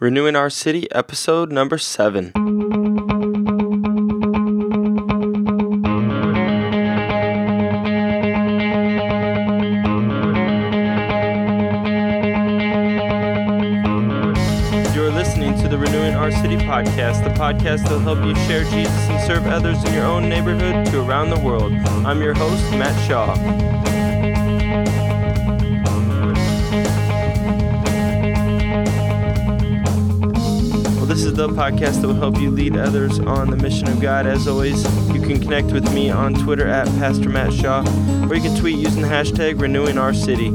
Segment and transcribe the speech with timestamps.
[0.00, 2.32] Renewing Our City, episode number seven.
[14.94, 18.64] You're listening to the Renewing Our City podcast, the podcast that will help you share
[18.64, 21.74] Jesus and serve others in your own neighborhood to around the world.
[22.06, 23.36] I'm your host, Matt Shaw.
[31.40, 34.26] The podcast that will help you lead others on the mission of God.
[34.26, 37.80] As always, you can connect with me on Twitter at Pastor Matt Shaw,
[38.28, 40.48] or you can tweet using the hashtag Renewing Our City.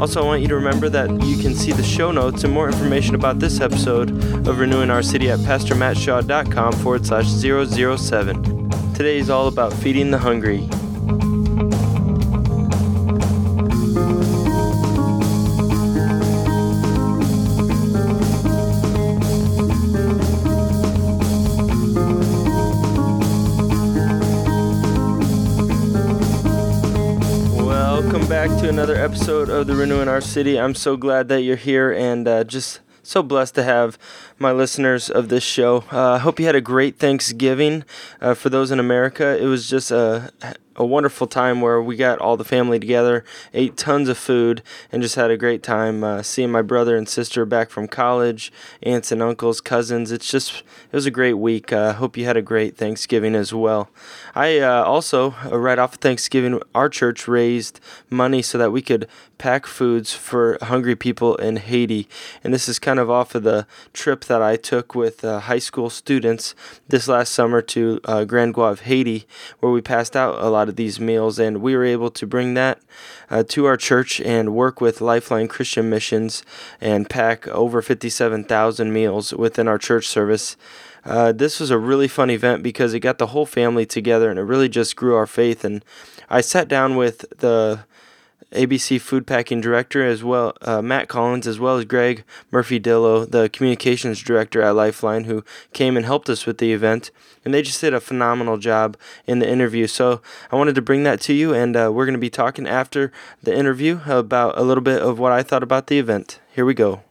[0.00, 2.66] Also, I want you to remember that you can see the show notes and more
[2.66, 4.10] information about this episode
[4.48, 8.42] of Renewing Our City at PastorMattShaw.com forward slash 007.
[8.94, 10.68] Today is all about feeding the hungry.
[29.16, 30.60] Episode of the Renewing Our City.
[30.60, 33.98] I'm so glad that you're here and uh, just so blessed to have
[34.38, 35.84] my listeners of this show.
[35.90, 37.84] Uh, I hope you had a great Thanksgiving.
[38.20, 40.30] Uh, for those in America, it was just a
[40.76, 43.24] a wonderful time where we got all the family together,
[43.54, 47.08] ate tons of food, and just had a great time uh, seeing my brother and
[47.08, 50.12] sister back from college, aunts and uncles, cousins.
[50.12, 51.72] It's just, it was a great week.
[51.72, 53.88] I uh, hope you had a great Thanksgiving as well.
[54.34, 58.82] I uh, also, uh, right off of Thanksgiving, our church raised money so that we
[58.82, 62.08] could pack foods for hungry people in Haiti.
[62.42, 65.58] And this is kind of off of the trip that I took with uh, high
[65.58, 66.54] school students
[66.88, 69.26] this last summer to uh, Grand Goave, Haiti,
[69.60, 71.38] where we passed out a lot of these meals.
[71.38, 72.80] And we were able to bring that
[73.30, 76.42] uh, to our church and work with Lifeline Christian Missions
[76.80, 80.56] and pack over 57,000 meals within our church service.
[81.04, 84.38] Uh, this was a really fun event because it got the whole family together and
[84.38, 85.64] it really just grew our faith.
[85.64, 85.84] And
[86.28, 87.84] I sat down with the
[88.52, 93.28] ABC food packing director as well, uh, Matt Collins, as well as Greg Murphy Dillow,
[93.30, 97.10] the communications director at Lifeline, who came and helped us with the event.
[97.44, 98.96] And they just did a phenomenal job
[99.26, 99.86] in the interview.
[99.86, 102.66] So I wanted to bring that to you, and uh, we're going to be talking
[102.66, 103.12] after
[103.42, 106.40] the interview about a little bit of what I thought about the event.
[106.54, 107.02] Here we go.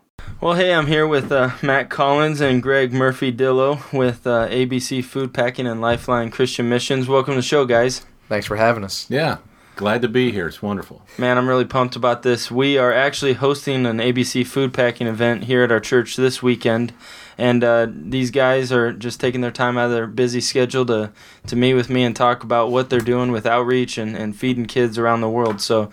[0.42, 5.04] Well, hey, I'm here with uh, Matt Collins and Greg Murphy Dillow with uh, ABC
[5.04, 7.08] Food Packing and Lifeline Christian Missions.
[7.08, 8.06] Welcome to the show, guys.
[8.28, 9.10] Thanks for having us.
[9.10, 9.38] Yeah,
[9.76, 10.48] glad to be here.
[10.48, 11.02] It's wonderful.
[11.18, 12.50] Man, I'm really pumped about this.
[12.50, 16.94] We are actually hosting an ABC Food Packing event here at our church this weekend.
[17.38, 21.12] And uh, these guys are just taking their time out of their busy schedule to,
[21.48, 24.66] to meet with me and talk about what they're doing with outreach and, and feeding
[24.66, 25.62] kids around the world.
[25.62, 25.90] So,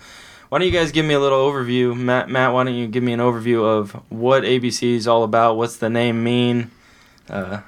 [0.49, 1.97] why don't you guys give me a little overview?
[1.97, 5.57] Matt, Matt, why don't you give me an overview of what ABC is all about?
[5.57, 6.69] What's the name mean?
[7.27, 7.61] Uh,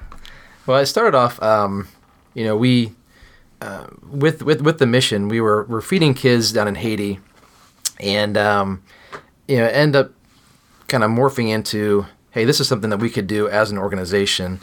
[0.66, 1.88] well, it started off, um,
[2.32, 2.92] you know, we
[3.66, 7.20] uh, with with with the mission, we were we're feeding kids down in Haiti,
[8.00, 8.82] and um,
[9.48, 10.12] you know, end up
[10.88, 14.60] kind of morphing into, hey, this is something that we could do as an organization,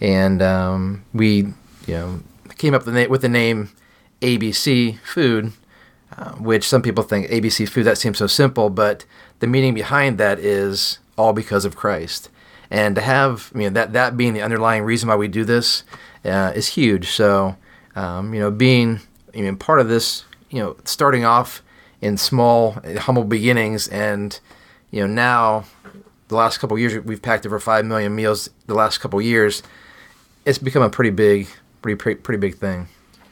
[0.00, 1.52] and um, we
[1.86, 2.20] you know
[2.56, 3.70] came up with the, name
[4.20, 5.52] ABC Food
[6.16, 9.04] uh, which some people think ABC food, that seems so simple, but
[9.40, 12.30] the meaning behind that is all because of Christ.
[12.70, 15.84] And to have, you know, that, that being the underlying reason why we do this
[16.24, 17.10] uh, is huge.
[17.10, 17.56] So,
[17.98, 19.00] um, you know, being
[19.34, 21.62] you know, part of this, you know, starting off
[22.00, 24.38] in small, humble beginnings, and,
[24.92, 25.64] you know, now
[26.28, 29.64] the last couple years, we've packed over 5 million meals the last couple years.
[30.44, 31.48] It's become a pretty big,
[31.82, 32.86] pretty, pretty, pretty big thing.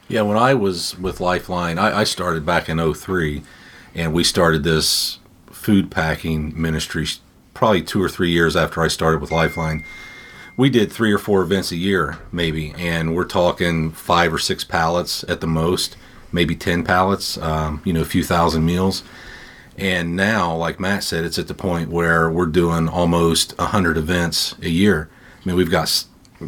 [0.08, 3.42] Yeah, when I was with Lifeline, I, I started back in 03,
[3.94, 7.06] and we started this food packing ministry
[7.54, 9.84] probably two or three years after I started with Lifeline.
[10.56, 14.64] We did three or four events a year, maybe, and we're talking five or six
[14.64, 15.96] pallets at the most,
[16.32, 19.02] maybe 10 pallets, um, you know, a few thousand meals.
[19.76, 24.54] And now, like Matt said, it's at the point where we're doing almost 100 events
[24.62, 25.10] a year.
[25.38, 26.04] I mean, we've got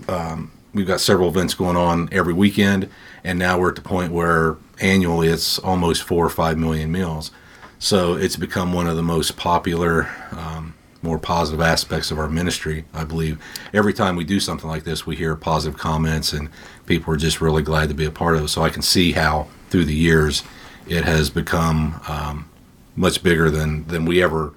[0.08, 2.88] um, we've got several events going on every weekend
[3.24, 7.30] and now we're at the point where annually it's almost four or five million meals.
[7.78, 12.84] So it's become one of the most popular, um, more positive aspects of our ministry.
[12.92, 13.40] I believe
[13.72, 16.48] every time we do something like this, we hear positive comments, and
[16.86, 18.48] people are just really glad to be a part of it.
[18.48, 20.42] So I can see how through the years
[20.88, 22.50] it has become um,
[22.96, 24.54] much bigger than than we ever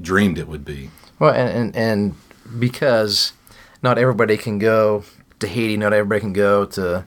[0.00, 0.90] dreamed it would be.
[1.18, 2.14] Well, and, and and
[2.58, 3.32] because
[3.82, 5.04] not everybody can go
[5.40, 7.04] to Haiti, not everybody can go to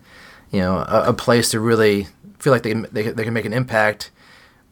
[0.51, 2.07] you know a, a place to really
[2.39, 4.11] feel like they they, they can make an impact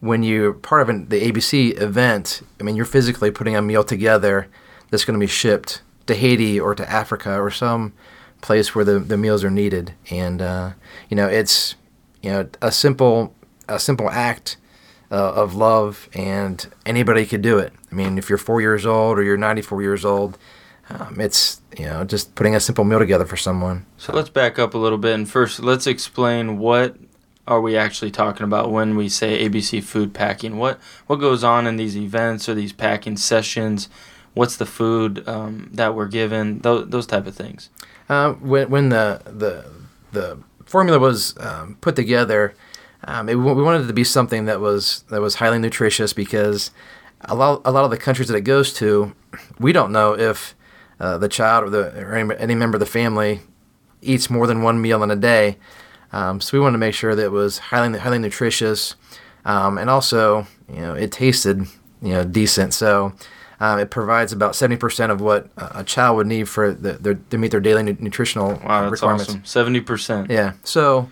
[0.03, 2.41] when you're part of an, the ABC event.
[2.59, 4.49] I mean, you're physically putting a meal together
[4.89, 7.93] that's going to be shipped to Haiti or to Africa or some
[8.41, 9.93] place where the, the meals are needed.
[10.11, 10.71] And uh,
[11.09, 11.75] you know, it's
[12.21, 13.33] you know a simple
[13.69, 14.57] a simple act
[15.09, 17.71] uh, of love, and anybody could do it.
[17.89, 20.37] I mean, if you're four years old or you're 94 years old,
[20.89, 23.85] um, it's you know just putting a simple meal together for someone.
[23.95, 26.97] So let's back up a little bit and first let's explain what
[27.47, 30.57] are we actually talking about when we say ABC food packing?
[30.57, 33.89] What what goes on in these events or these packing sessions?
[34.33, 36.59] What's the food um, that we're given?
[36.59, 37.69] Those, those type of things.
[38.09, 39.65] Uh, when when the the
[40.11, 42.55] the formula was um, put together,
[43.05, 46.71] um, it, we wanted it to be something that was that was highly nutritious because
[47.21, 49.13] a lot a lot of the countries that it goes to,
[49.59, 50.55] we don't know if
[50.99, 53.41] uh, the child or the or any, any, member of the family
[54.01, 55.57] eats more than one meal in a day.
[56.13, 58.95] Um, so we wanted to make sure that it was highly highly nutritious,
[59.43, 61.65] um, and also you know it tasted
[62.01, 62.73] you know decent.
[62.73, 63.13] So
[63.63, 67.37] um, it provides about 70% of what a child would need for the, their, to
[67.37, 69.35] meet their daily nutritional wow, that's requirements.
[69.35, 69.73] Awesome.
[69.73, 70.29] 70%.
[70.29, 70.53] Yeah.
[70.65, 71.09] So,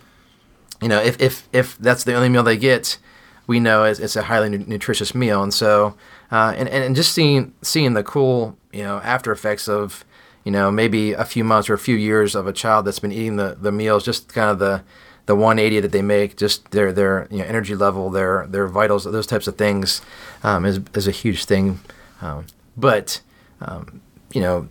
[0.82, 2.98] you know, if, if, if that's the only meal they get,
[3.46, 5.42] we know it's, it's a highly nutritious meal.
[5.42, 5.96] And so,
[6.30, 10.04] uh, and, and just seeing, seeing the cool, you know, after effects of,
[10.44, 13.12] you know, maybe a few months or a few years of a child that's been
[13.12, 14.82] eating the, the meals, just kind of the,
[15.26, 19.04] the 180 that they make, just their, their, you know, energy level, their, their vitals,
[19.04, 20.02] those types of things,
[20.42, 21.80] um, is, is a huge thing
[22.22, 22.46] um,
[22.76, 23.20] but
[23.60, 24.00] um,
[24.32, 24.68] you know,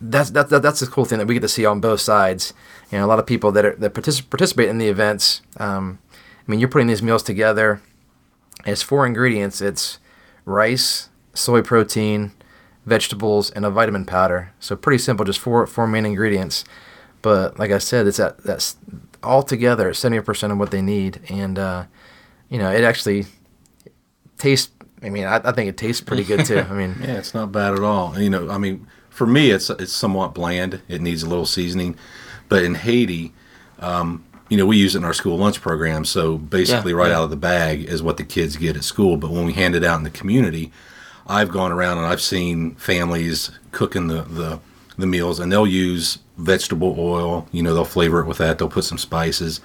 [0.00, 2.52] that's that, that's the cool thing that we get to see on both sides.
[2.90, 5.40] You know, a lot of people that are, that particip- participate in the events.
[5.56, 7.80] Um, I mean, you're putting these meals together.
[8.66, 9.60] It's four ingredients.
[9.60, 9.98] It's
[10.44, 12.32] rice, soy protein,
[12.86, 14.52] vegetables, and a vitamin powder.
[14.60, 16.64] So pretty simple, just four four main ingredients.
[17.22, 18.76] But like I said, it's that that's
[19.22, 21.84] all together seventy percent of what they need, and uh,
[22.48, 23.26] you know, it actually
[24.38, 24.70] tastes
[25.04, 26.58] I mean, I, I think it tastes pretty good too.
[26.70, 28.18] I mean, yeah, it's not bad at all.
[28.18, 30.80] You know, I mean, for me, it's it's somewhat bland.
[30.88, 31.96] It needs a little seasoning,
[32.48, 33.32] but in Haiti,
[33.80, 36.04] um, you know, we use it in our school lunch program.
[36.04, 37.18] So basically, yeah, right yeah.
[37.18, 39.16] out of the bag is what the kids get at school.
[39.16, 40.72] But when we hand it out in the community,
[41.26, 44.60] I've gone around and I've seen families cooking the the,
[44.98, 47.48] the meals, and they'll use vegetable oil.
[47.52, 48.58] You know, they'll flavor it with that.
[48.58, 49.60] They'll put some spices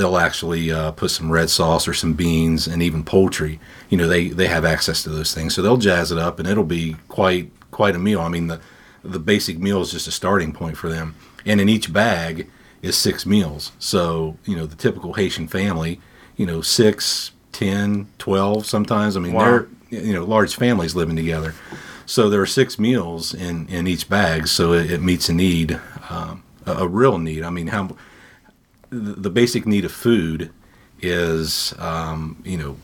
[0.00, 3.60] they'll actually uh, put some red sauce or some beans and even poultry.
[3.90, 6.48] You know, they they have access to those things, so they'll jazz it up, and
[6.48, 8.20] it'll be quite quite a meal.
[8.20, 8.60] I mean, the
[9.04, 11.14] the basic meal is just a starting point for them,
[11.44, 12.48] and in each bag
[12.82, 13.72] is six meals.
[13.78, 16.00] So you know, the typical Haitian family,
[16.36, 19.16] you know, six, ten, twelve sometimes.
[19.16, 19.44] I mean, wow.
[19.44, 21.54] they're you know large families living together.
[22.06, 25.78] So there are six meals in, in each bag, so it, it meets a need,
[26.08, 27.44] um, a, a real need.
[27.44, 27.96] I mean, how
[28.90, 30.50] the basic need of food
[31.00, 32.76] is, um, you know,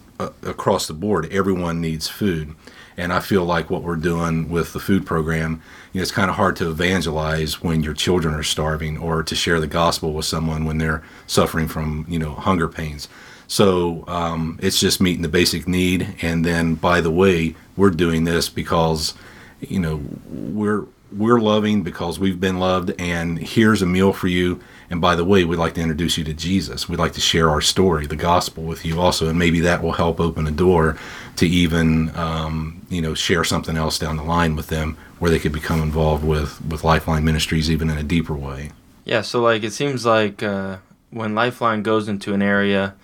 [0.44, 2.54] across the board, everyone needs food.
[2.96, 5.60] And I feel like what we're doing with the food program,
[5.92, 9.34] you know, it's kind of hard to evangelize when your children are starving or to
[9.34, 13.08] share the gospel with someone when they're suffering from, you know, hunger pains.
[13.48, 16.14] So um, it's just meeting the basic need.
[16.22, 19.14] And then, by the way, we're doing this because,
[19.60, 24.60] you know, we're we're loving because we've been loved, and here's a meal for you
[24.90, 26.88] and by the way, we'd like to introduce you to Jesus.
[26.88, 29.92] We'd like to share our story, the gospel, with you also, and maybe that will
[29.92, 30.96] help open a door
[31.36, 35.38] to even, um, you know, share something else down the line with them, where they
[35.38, 38.70] could become involved with with Lifeline Ministries even in a deeper way.
[39.04, 39.22] Yeah.
[39.22, 40.78] So like, it seems like uh,
[41.10, 42.94] when Lifeline goes into an area.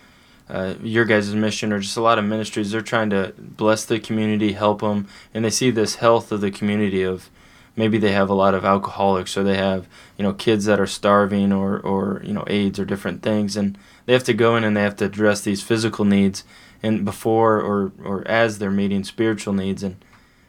[0.48, 3.98] Uh, your guys' mission or just a lot of ministries they're trying to bless the
[3.98, 7.30] community help them and they see this health of the community of
[7.76, 10.86] maybe they have a lot of alcoholics or they have you know kids that are
[10.86, 14.64] starving or or you know AIDS or different things and they have to go in
[14.64, 16.44] and they have to address these physical needs
[16.82, 20.04] and before or or as they're meeting spiritual needs and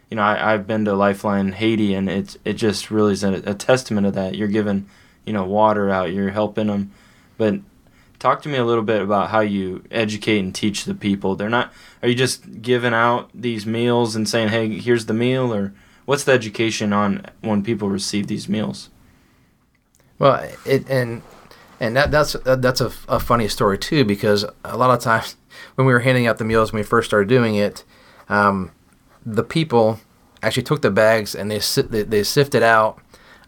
[0.09, 3.35] you know I, I've been to Lifeline Haiti and it's it just really is a,
[3.45, 4.35] a testament of that.
[4.35, 4.89] You're giving
[5.25, 6.91] you know water out you're helping them
[7.37, 7.59] but
[8.23, 11.49] talk to me a little bit about how you educate and teach the people they're
[11.49, 15.73] not are you just giving out these meals and saying hey here's the meal or
[16.05, 18.89] what's the education on when people receive these meals?
[20.19, 21.21] Well, it and
[21.79, 25.35] and that that's that's a, a funny story too because a lot of times
[25.75, 27.83] when we were handing out the meals when we first started doing it,
[28.29, 28.71] um,
[29.25, 29.99] the people
[30.41, 32.99] actually took the bags and they, they they sifted out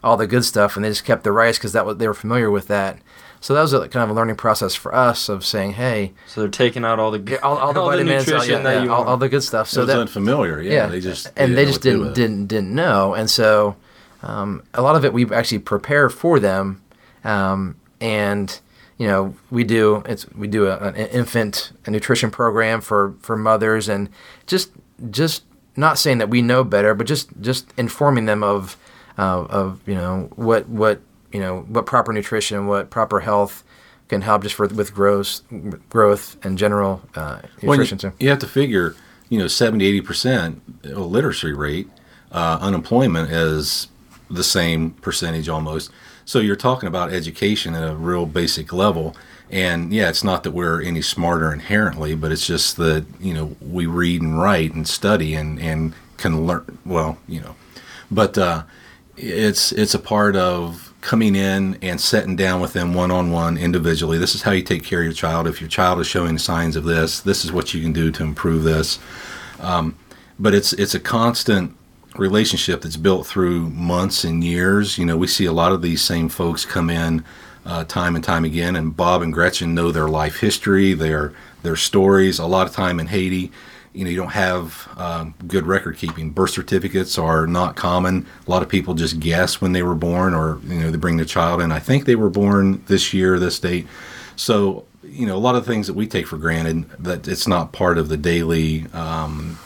[0.03, 2.13] all the good stuff and they just kept the rice because that was they were
[2.13, 3.00] familiar with that.
[3.45, 6.13] So that was a, kind of a learning process for us of saying, hey.
[6.25, 8.89] So they're taking out all the all, all the all vitamins, the all, yeah, yeah,
[8.89, 9.69] all, all, the good stuff.
[9.69, 10.73] So it was that, unfamiliar, yeah.
[10.73, 10.87] yeah.
[10.87, 13.75] They just and they, they just didn't didn't didn't know, and so
[14.23, 16.81] um, a lot of it we actually prepare for them,
[17.23, 18.59] um, and
[18.97, 23.37] you know we do it's we do a, an infant a nutrition program for for
[23.37, 24.09] mothers, and
[24.47, 24.71] just
[25.11, 25.43] just
[25.75, 28.75] not saying that we know better, but just just informing them of
[29.19, 30.99] uh, of you know what what
[31.35, 33.63] you know what proper nutrition, what proper health
[34.07, 35.41] can help just for with growth,
[35.89, 37.99] growth and general uh, Well, nutrition.
[38.19, 38.95] you, you have to figure,
[39.27, 41.89] you know, 70, 80% literacy rate,
[42.31, 43.87] uh, unemployment is
[44.29, 45.91] the same percentage almost.
[46.23, 49.13] So you're talking about education at a real basic level.
[49.51, 53.55] And yeah, it's not that we're any smarter inherently, but it's just that, you know,
[53.59, 57.55] we read and write and study and, and can learn, well, you know,
[58.09, 58.63] but uh,
[59.17, 63.57] it's it's a part of coming in and sitting down with them one on one
[63.57, 64.17] individually.
[64.17, 65.47] This is how you take care of your child.
[65.47, 68.24] If your child is showing signs of this, this is what you can do to
[68.24, 68.97] improve this.
[69.59, 69.95] Um,
[70.39, 71.77] but it's it's a constant
[72.15, 74.97] relationship that's built through months and years.
[74.97, 77.24] You know, we see a lot of these same folks come in
[77.67, 81.75] uh, time and time again, and Bob and Gretchen know their life history, their their
[81.75, 82.39] stories.
[82.39, 83.51] A lot of time in Haiti,
[83.95, 86.29] you know, you don't have um, good record keeping.
[86.29, 88.27] Birth certificates are not common.
[88.45, 91.15] A lot of people just guess when they were born, or you know, they bring
[91.15, 91.71] their child in.
[91.71, 93.87] I think they were born this year, this date.
[94.35, 97.71] So you know, a lot of things that we take for granted that it's not
[97.71, 99.57] part of the daily um,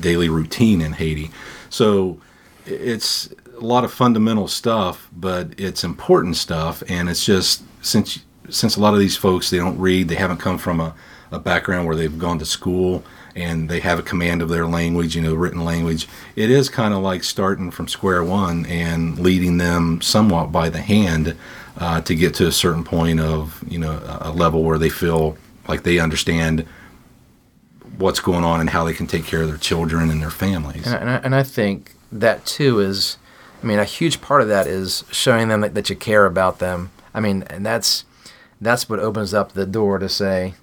[0.00, 1.30] daily routine in Haiti.
[1.70, 2.20] So
[2.66, 8.20] it's a lot of fundamental stuff, but it's important stuff, and it's just since
[8.50, 10.94] since a lot of these folks they don't read, they haven't come from a,
[11.30, 13.02] a background where they've gone to school
[13.40, 16.06] and they have a command of their language, you know, written language.
[16.36, 20.80] It is kind of like starting from square one and leading them somewhat by the
[20.80, 21.36] hand
[21.78, 25.36] uh, to get to a certain point of you know a level where they feel
[25.66, 26.66] like they understand
[27.96, 30.86] what's going on and how they can take care of their children and their families.
[30.86, 33.18] And I, and I, think that too is,
[33.62, 36.60] I mean, a huge part of that is showing them that, that you care about
[36.60, 36.90] them.
[37.12, 38.04] I mean, and that's
[38.60, 40.54] that's what opens up the door to say,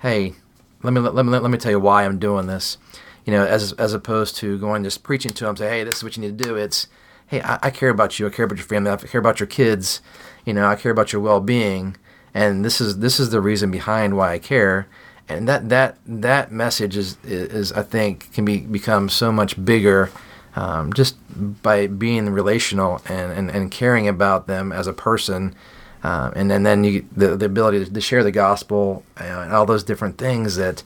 [0.00, 0.34] hey,
[0.82, 2.78] let me let, me let me tell you why I'm doing this.
[3.24, 6.04] You know, as as opposed to going just preaching to them, say, hey, this is
[6.04, 6.56] what you need to do.
[6.56, 6.88] It's,
[7.26, 8.26] hey, I, I care about you.
[8.26, 8.90] I care about your family.
[8.90, 10.00] I care about your kids.
[10.44, 11.96] You know, I care about your well-being,
[12.34, 14.88] and this is this is the reason behind why I care
[15.28, 20.10] and that that that message is is I think can be become so much bigger
[20.54, 21.16] um, just
[21.62, 25.54] by being relational and, and, and caring about them as a person,
[26.02, 29.84] uh, and, and then you the, the ability to, share the gospel and all those
[29.84, 30.82] different things that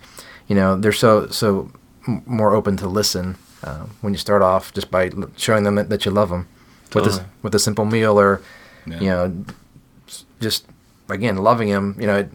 [0.49, 1.71] you know they're so so
[2.07, 6.05] more open to listen uh, when you start off just by showing them that, that
[6.05, 6.47] you love them
[6.91, 7.13] Totally.
[7.17, 8.41] with a, with a simple meal or
[8.87, 9.01] Yeah.
[9.01, 9.45] you know
[10.41, 10.67] just
[11.09, 12.31] again loving them you know it,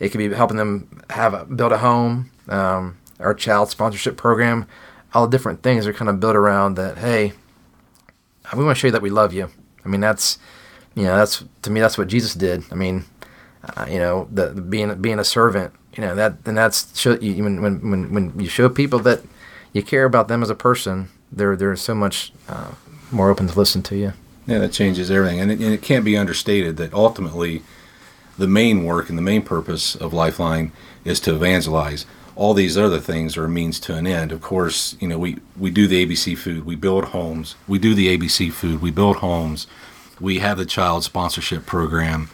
[0.00, 4.66] it could be helping them have a, build a home um, our child sponsorship program
[5.14, 7.32] all the different things are kind of built around that hey
[8.56, 9.48] we want to show you that we love you
[9.84, 10.38] i mean that's
[10.94, 12.64] you know that's to me that's what jesus did.
[12.70, 13.04] I mean
[13.64, 17.14] uh, you know the, the being being a servant you know that and that's show
[17.18, 19.20] you when, when when when you show people that
[19.72, 22.72] you care about them as a person they're they're so much uh,
[23.10, 24.12] more open to listen to you.
[24.46, 27.62] Yeah, that changes everything, and it, and it can't be understated that ultimately,
[28.38, 30.72] the main work and the main purpose of Lifeline
[31.04, 32.06] is to evangelize.
[32.34, 34.32] All these other things are means to an end.
[34.32, 37.94] Of course, you know we we do the ABC food, we build homes, we do
[37.94, 39.66] the ABC food, we build homes,
[40.20, 42.30] we have the child sponsorship program,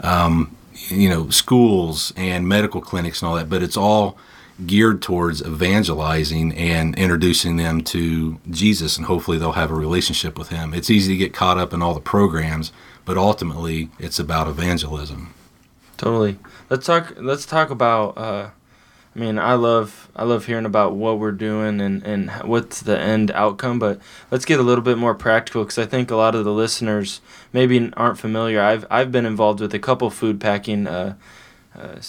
[0.00, 0.56] um,
[0.88, 3.48] you know, schools and medical clinics and all that.
[3.48, 4.18] But it's all
[4.66, 10.48] geared towards evangelizing and introducing them to Jesus, and hopefully they'll have a relationship with
[10.48, 10.74] Him.
[10.74, 12.72] It's easy to get caught up in all the programs,
[13.04, 15.34] but ultimately it's about evangelism.
[15.96, 16.38] Totally.
[16.70, 17.14] Let's talk.
[17.16, 18.18] Let's talk about.
[18.18, 18.50] Uh,
[19.18, 22.96] I mean, I love I love hearing about what we're doing and and what's the
[22.96, 23.80] end outcome.
[23.80, 26.52] But let's get a little bit more practical because I think a lot of the
[26.52, 27.20] listeners
[27.52, 28.60] maybe aren't familiar.
[28.60, 30.86] I've I've been involved with a couple food packing.
[30.86, 31.16] Uh,
[31.76, 32.00] uh,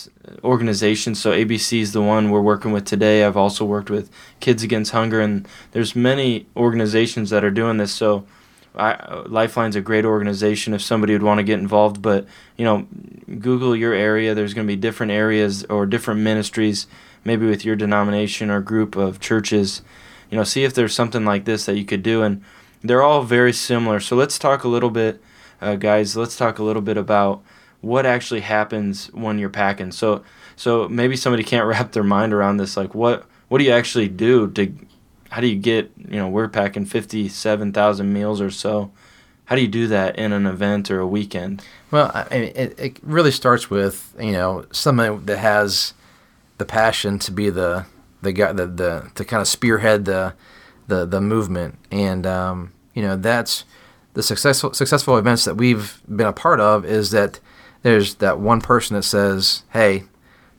[0.43, 1.21] organizations.
[1.21, 3.23] So ABC is the one we're working with today.
[3.23, 7.91] I've also worked with Kids Against Hunger, and there's many organizations that are doing this.
[7.91, 8.25] So
[8.75, 12.01] I, Lifeline's a great organization if somebody would want to get involved.
[12.01, 12.87] But you know,
[13.39, 14.33] Google your area.
[14.33, 16.87] There's going to be different areas or different ministries,
[17.23, 19.81] maybe with your denomination or group of churches.
[20.29, 22.43] You know, see if there's something like this that you could do, and
[22.83, 23.99] they're all very similar.
[23.99, 25.21] So let's talk a little bit,
[25.61, 26.15] uh, guys.
[26.15, 27.41] Let's talk a little bit about
[27.81, 29.91] what actually happens when you're packing.
[29.91, 30.23] So
[30.55, 32.77] so maybe somebody can't wrap their mind around this.
[32.77, 34.73] Like what what do you actually do to
[35.29, 38.91] how do you get you know we're packing fifty seven thousand meals or so.
[39.45, 41.63] How do you do that in an event or a weekend?
[41.89, 45.93] Well, I mean, it, it really starts with you know someone that has
[46.57, 47.85] the passion to be the
[48.21, 50.33] the guy the, the to kind of spearhead the
[50.87, 53.63] the the movement, and um, you know that's
[54.13, 57.39] the successful successful events that we've been a part of is that
[57.83, 60.03] there's that one person that says, "Hey,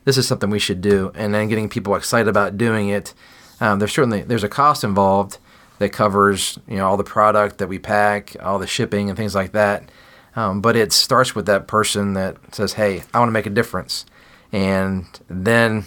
[0.04, 3.12] this is something we should do," and then getting people excited about doing it.
[3.60, 5.38] Um, there's certainly there's a cost involved,
[5.80, 9.34] that covers you know all the product that we pack, all the shipping and things
[9.34, 9.90] like that.
[10.36, 13.50] Um, but it starts with that person that says, "Hey, I want to make a
[13.50, 14.06] difference,"
[14.52, 15.86] and then,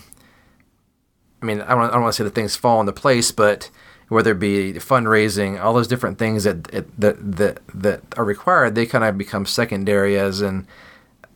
[1.42, 3.70] I mean, I don't, I don't want to say that things fall into place, but
[4.10, 6.64] whether it be fundraising, all those different things that
[6.98, 10.68] that that that are required, they kind of become secondary as in,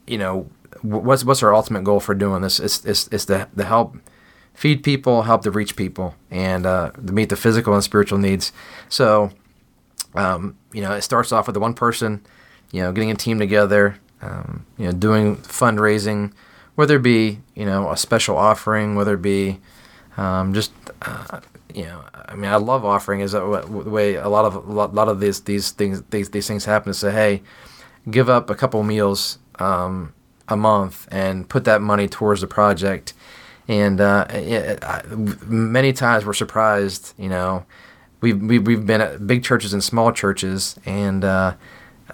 [0.08, 0.50] you know,
[0.82, 2.60] what's what's our ultimate goal for doing this?
[2.60, 3.98] It's it's, it's to, to help
[4.58, 8.52] feed people, help to reach people, and uh, to meet the physical and spiritual needs.
[8.90, 9.30] So,
[10.16, 12.26] um, you know, it starts off with the one person,
[12.72, 16.34] you know, getting a team together, um, you know, doing fundraising,
[16.74, 19.60] whether it be you know a special offering, whether it be
[20.18, 20.72] um, just
[21.04, 21.40] uh,
[21.72, 25.08] you know, I mean, I love offering is the way a lot of a lot
[25.08, 26.92] of these these things these these things happen.
[26.92, 27.44] To say, hey,
[28.10, 30.14] give up a couple meals um,
[30.48, 33.14] a month and put that money towards the project.
[33.68, 37.66] And uh, it, I, many times we're surprised, you know,
[38.22, 41.56] we've, we, we've been at big churches and small churches, and uh,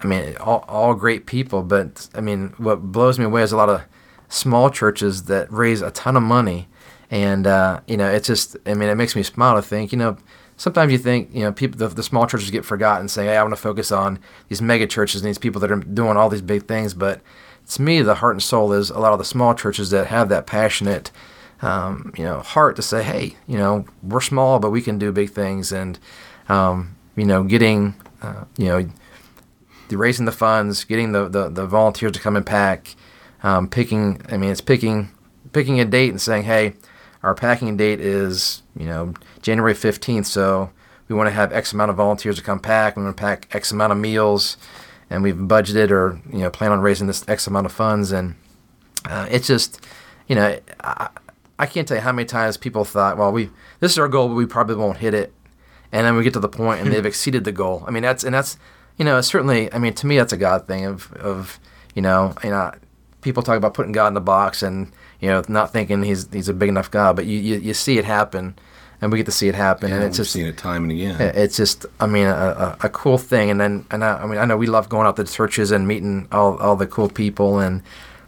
[0.01, 3.57] I mean, all, all great people, but I mean, what blows me away is a
[3.57, 3.83] lot of
[4.29, 6.67] small churches that raise a ton of money
[7.13, 9.91] and uh, you know, it's just I mean, it makes me smile to think.
[9.91, 10.17] You know,
[10.57, 13.43] sometimes you think you know people the, the small churches get forgotten, saying, "Hey, I
[13.43, 14.17] want to focus on
[14.49, 17.21] these mega churches and these people that are doing all these big things." But
[17.69, 20.29] to me, the heart and soul is a lot of the small churches that have
[20.29, 21.11] that passionate.
[21.63, 25.11] Um, you know, heart to say, hey, you know, we're small, but we can do
[25.11, 25.97] big things, and
[26.49, 28.89] um, you know, getting, uh, you know,
[29.89, 32.95] raising the funds, getting the, the, the volunteers to come and pack,
[33.43, 34.21] um, picking.
[34.29, 35.09] I mean, it's picking
[35.53, 36.73] picking a date and saying, hey,
[37.21, 40.71] our packing date is, you know, January 15th, so
[41.07, 42.97] we want to have X amount of volunteers to come pack.
[42.97, 44.57] We want to pack X amount of meals,
[45.09, 48.11] and we've budgeted or, you know, plan on raising this X amount of funds.
[48.11, 48.35] And
[49.05, 49.85] uh, it's just,
[50.27, 51.09] you know, I,
[51.63, 54.27] I can't tell you how many times people thought, well, we this is our goal,
[54.27, 55.33] but we probably won't hit it.
[55.93, 57.85] And then we get to the point and they've exceeded the goal.
[57.87, 58.57] I mean, that's, and that's,
[58.97, 61.59] you know, certainly, I mean, to me, that's a God thing of, of,
[61.95, 62.73] you know, you know,
[63.21, 66.49] people talk about putting God in the box and, you know, not thinking he's he's
[66.49, 68.55] a big enough God, but you, you, you see it happen,
[68.99, 70.91] and we get to see it happen, yeah, and it's just seen it time and
[70.91, 71.15] again.
[71.21, 74.37] It's just, I mean, a, a, a cool thing, and then and I, I, mean,
[74.37, 77.59] I know we love going out to churches and meeting all all the cool people,
[77.59, 77.81] and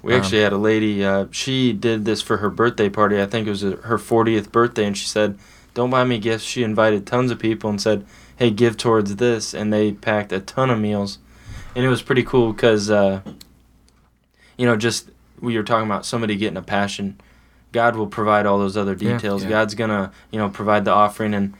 [0.05, 1.03] we um, actually had a lady.
[1.03, 3.21] Uh, she did this for her birthday party.
[3.21, 5.37] I think it was her 40th birthday, and she said,
[5.73, 8.05] "Don't buy me gifts." She invited tons of people and said,
[8.37, 11.19] "Hey, give towards this," and they packed a ton of meals,
[11.75, 12.89] and it was pretty cool because.
[12.89, 13.21] Uh,
[14.57, 17.19] you know, just we were talking about somebody getting a passion,
[17.71, 19.43] God will provide all those other details.
[19.43, 19.55] Yeah, yeah.
[19.55, 21.53] God's gonna you know provide the offering, and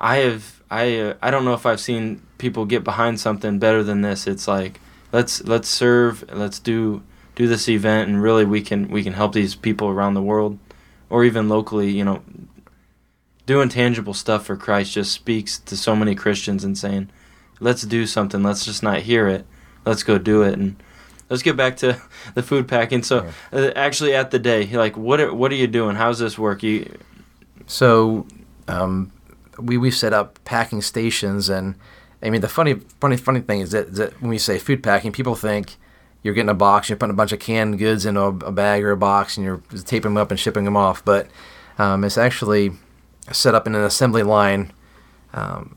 [0.00, 3.82] I have I uh, I don't know if I've seen people get behind something better
[3.82, 4.26] than this.
[4.26, 4.80] It's like
[5.12, 7.02] let's let's serve, let's do
[7.34, 10.58] do this event, and really we can we can help these people around the world,
[11.10, 11.90] or even locally.
[11.90, 12.22] You know,
[13.46, 17.10] doing tangible stuff for Christ just speaks to so many Christians and saying,
[17.60, 18.42] let's do something.
[18.42, 19.46] Let's just not hear it.
[19.84, 20.76] Let's go do it and
[21.28, 22.00] let's get back to
[22.34, 23.02] the food packing.
[23.02, 25.96] So, uh, actually, at the day, like, what are, what are you doing?
[25.96, 26.62] How's this work?
[26.62, 26.98] You
[27.66, 28.26] so
[28.68, 29.12] um,
[29.58, 31.74] we we set up packing stations, and
[32.22, 35.12] I mean the funny funny funny thing is that, that when we say food packing,
[35.12, 35.76] people think
[36.22, 38.84] you're getting a box, you're putting a bunch of canned goods in a, a bag
[38.84, 41.04] or a box, and you're taping them up and shipping them off.
[41.04, 41.28] But
[41.78, 42.72] um, it's actually
[43.32, 44.72] set up in an assembly line
[45.32, 45.76] um,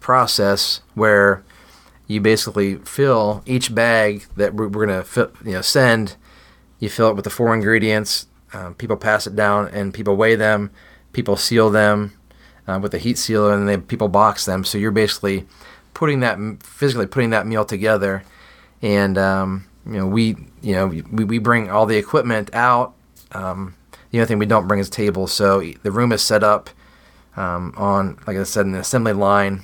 [0.00, 1.44] process where
[2.06, 6.16] you basically fill each bag that we're, we're going to you know send.
[6.78, 8.26] You fill it with the four ingredients.
[8.52, 10.70] Um, people pass it down, and people weigh them.
[11.12, 12.12] People seal them
[12.66, 14.64] uh, with a heat sealer, and then people box them.
[14.64, 15.46] So you're basically
[15.94, 18.24] putting that physically putting that meal together.
[18.84, 22.94] And um, you know we you know we, we bring all the equipment out.
[23.32, 23.74] Um,
[24.10, 25.32] the only thing we don't bring is tables.
[25.32, 26.70] So the room is set up
[27.36, 29.62] um, on, like I said, an assembly line,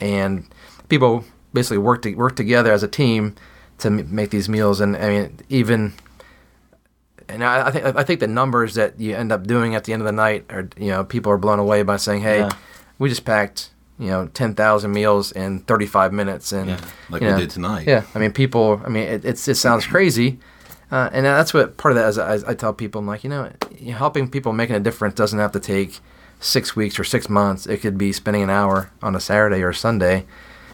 [0.00, 0.46] and
[0.88, 3.34] people basically work to, work together as a team
[3.78, 4.80] to m- make these meals.
[4.80, 5.94] And I mean, even
[7.28, 9.92] and I, I, think I think the numbers that you end up doing at the
[9.92, 12.50] end of the night are you know people are blown away by saying, hey, yeah.
[12.98, 16.80] we just packed you know ten thousand meals in thirty five minutes, and yeah,
[17.10, 17.86] like we know, did tonight.
[17.86, 18.80] Yeah, I mean, people.
[18.84, 20.38] I mean, it, it's it sounds crazy.
[20.90, 22.18] Uh, and that's what part of that is.
[22.18, 23.52] I, I tell people, I'm like, you know,
[23.90, 26.00] helping people making a difference doesn't have to take
[26.40, 27.66] six weeks or six months.
[27.66, 30.24] It could be spending an hour on a Saturday or a Sunday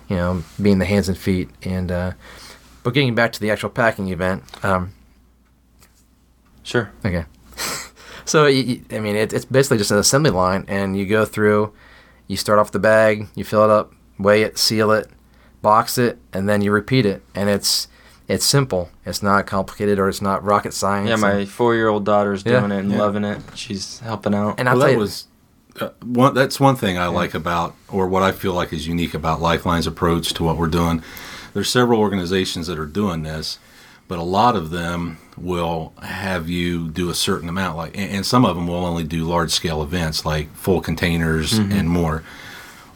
[0.08, 1.50] you know, being the hands and feet.
[1.62, 2.12] And uh,
[2.82, 4.42] but getting back to the actual packing event.
[4.64, 4.92] Um,
[6.62, 6.90] sure.
[7.04, 7.24] Okay.
[8.24, 11.72] so I mean, it, it's basically just an assembly line, and you go through.
[12.26, 15.08] You start off the bag, you fill it up, weigh it, seal it,
[15.62, 17.22] box it, and then you repeat it.
[17.34, 17.88] And it's
[18.26, 18.90] it's simple.
[19.04, 21.10] It's not complicated or it's not rocket science.
[21.10, 22.98] Yeah, my four year old daughter's doing yeah, it and yeah.
[22.98, 23.42] loving it.
[23.54, 24.58] She's helping out.
[24.58, 25.26] And well, that was
[25.80, 29.14] uh, one, that's one thing I like about, or what I feel like is unique
[29.14, 31.02] about Lifeline's approach to what we're doing.
[31.52, 33.58] There's several organizations that are doing this,
[34.08, 38.44] but a lot of them will have you do a certain amount, like, and, some
[38.44, 42.22] of them will only do large scale events like full containers and more.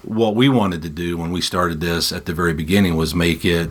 [0.02, 3.44] What we wanted to do when we started this at the very beginning was make
[3.44, 3.70] it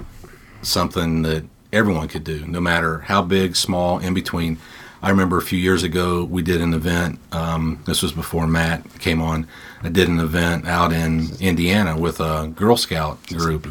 [0.62, 4.58] something that everyone could do, no matter how big, small, in between.
[5.02, 7.19] I remember a few years ago we did an event.
[7.32, 9.47] Um, this was before Matt came on.
[9.84, 13.67] I did an event out in Indiana with a Girl Scout group,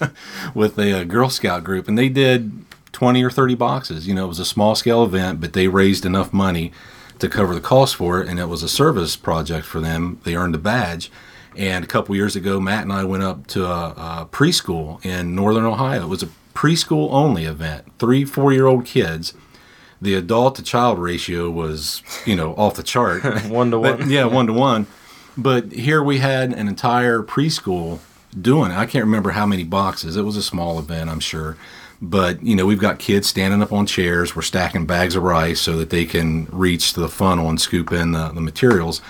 [0.54, 4.06] with a, uh Girl Scout group, and they did twenty or thirty boxes.
[4.06, 6.72] You know, it was a small scale event, but they raised enough money
[7.18, 10.20] to cover the cost for it, and it was a service project for them.
[10.24, 11.10] They earned a badge.
[11.56, 15.34] And a couple years ago, Matt and I went up to a, a preschool in
[15.34, 16.02] northern Ohio.
[16.02, 19.32] It was a preschool only event, three, four year old kids.
[20.02, 23.22] The adult to child ratio was, you know, off the chart.
[23.48, 24.10] One to But, one.
[24.10, 24.86] yeah, one to one.
[25.38, 28.00] But here we had an entire preschool
[28.40, 28.76] doing it.
[28.76, 30.16] I can't remember how many boxes.
[30.16, 31.56] It was a small event, I'm sure.
[32.00, 34.36] But, you know, we've got kids standing up on chairs.
[34.36, 37.90] We're stacking bags of rice so that they can reach to the funnel and scoop
[37.90, 39.00] in the, the materials.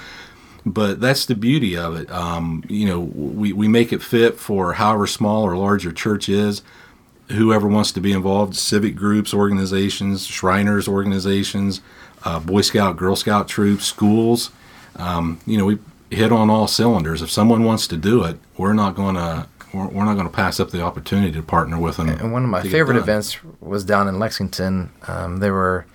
[0.65, 2.11] But that's the beauty of it.
[2.11, 6.29] Um, you know, we, we make it fit for however small or large your church
[6.29, 6.63] is
[7.29, 11.81] whoever wants to be involved civic groups organizations shriners organizations
[12.25, 14.51] uh, boy scout girl scout troops schools
[14.97, 15.79] um, you know we
[16.11, 19.89] hit on all cylinders if someone wants to do it we're not going to we're,
[19.89, 22.51] we're not going to pass up the opportunity to partner with them And one of
[22.51, 24.91] my favorite events was down in Lexington.
[25.07, 25.87] Um, there were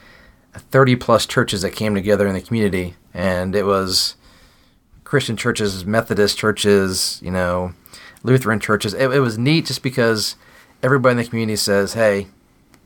[0.53, 4.15] 30 plus churches that came together in the community, and it was
[5.03, 7.73] Christian churches, Methodist churches, you know,
[8.23, 8.93] Lutheran churches.
[8.93, 10.35] It, it was neat just because
[10.83, 12.27] everybody in the community says, "Hey,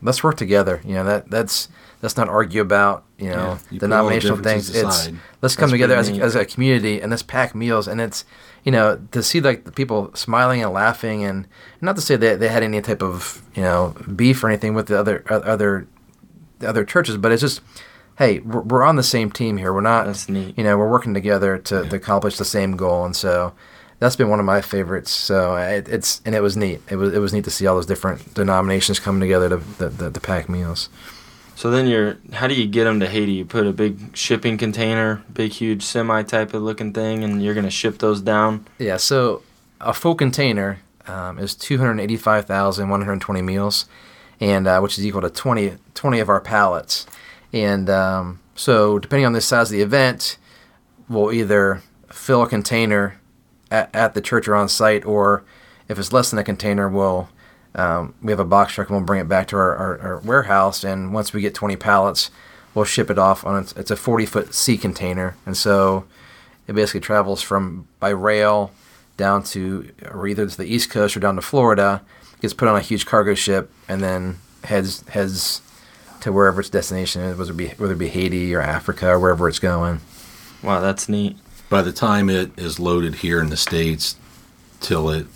[0.01, 1.69] let's work together." You know that that's
[2.01, 4.69] let's not argue about you know Yeah, you the denominational things.
[4.69, 7.87] differences It's let's come That's together as a, as a community and let's pack meals.
[7.87, 8.25] And it's
[8.63, 11.47] you know to see like the people smiling and laughing and
[11.81, 14.87] not to say that they had any type of you know beef or anything with
[14.87, 15.87] the other other
[16.59, 17.61] the other churches but it's just
[18.17, 19.73] hey we're, we're on the same team here.
[19.73, 23.05] We're not you know we're working together to, to accomplish the same goal.
[23.05, 23.53] And so
[23.99, 27.13] that's been one of my favorites so it, it's and it was neat it was
[27.13, 30.19] it was neat to see all those different denominations coming together to, the, to, to
[30.19, 30.89] pack meals
[31.57, 33.31] So then you're, how do you get them to Haiti?
[33.31, 37.53] You put a big shipping container, big huge semi type of looking thing, and you're
[37.53, 38.65] gonna ship those down.
[38.77, 39.41] Yeah, so
[39.79, 43.85] a full container um, is 285,120 meals,
[44.41, 47.05] and uh, which is equal to 20, 20 of our pallets.
[47.53, 50.37] And um, so, depending on the size of the event,
[51.07, 51.81] we'll either
[52.11, 53.19] fill a container
[53.75, 55.43] at, at the church or on site, or
[55.87, 57.29] if it's less than a container, we'll
[57.75, 60.19] um, we have a box truck and we'll bring it back to our, our, our
[60.19, 60.85] warehouse.
[60.85, 62.31] And once we get 20 pallets,
[62.73, 66.05] we'll ship it off on its, a 40 foot sea container, and so
[66.67, 68.71] it basically travels from by rail
[69.17, 72.01] down to or either to the east coast or down to Florida,
[72.41, 75.61] gets put on a huge cargo ship, and then heads heads
[76.21, 79.19] to wherever its destination is, whether it be whether it be Haiti or Africa or
[79.19, 80.01] wherever it's going.
[80.63, 81.37] Wow, that's neat.
[81.69, 84.15] By the time it is loaded here in the states
[84.79, 85.27] till it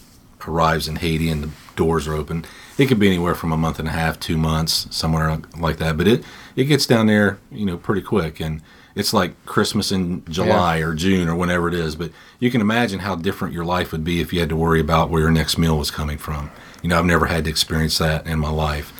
[0.47, 2.45] arrives in Haiti and the doors are open,
[2.77, 5.97] it could be anywhere from a month and a half, two months, somewhere like that.
[5.97, 6.23] But it
[6.55, 8.61] it gets down there, you know, pretty quick, and
[8.95, 11.95] it's like Christmas in July or June or whenever it is.
[11.95, 14.79] But you can imagine how different your life would be if you had to worry
[14.79, 16.51] about where your next meal was coming from.
[16.81, 18.93] You know, I've never had to experience that in my life.